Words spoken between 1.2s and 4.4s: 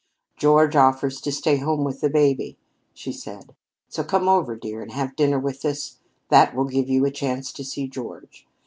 to stay home with the baby," she said. "So come